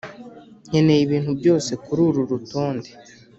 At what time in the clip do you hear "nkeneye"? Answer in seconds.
0.69-1.01